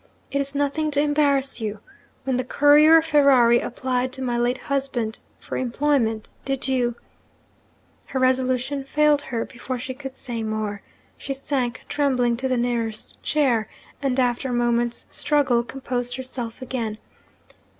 [0.31, 1.79] 'It is nothing to embarrass you.
[2.23, 6.95] When the courier Ferrari applied to my late husband for employment, did you'
[8.07, 10.81] Her resolution failed her, before she could say more.
[11.19, 13.69] She sank trembling into the nearest chair,
[14.01, 16.97] and, after a moment's struggle, composed herself again.